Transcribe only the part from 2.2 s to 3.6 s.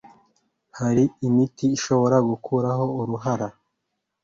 gukuraho uruhara